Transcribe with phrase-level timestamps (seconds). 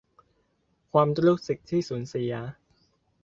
[0.91, 2.33] ความรู้สึกที่สูญเสีย